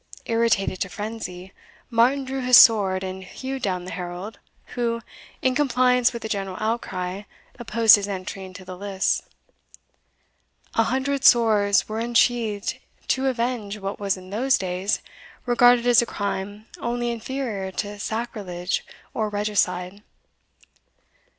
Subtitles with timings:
[0.25, 1.53] Irritated to frenzy,
[1.91, 4.39] Martin drew his sword and hewed down the herald,
[4.73, 5.03] who,
[5.43, 7.21] in compliance with the general outcry,
[7.59, 9.21] opposed his entry into the lists.
[10.73, 12.79] An hundred swords were unsheathed
[13.09, 15.03] to avenge what was in those days
[15.45, 18.83] regarded as a crime only inferior to sacrilege
[19.13, 20.01] or regicide.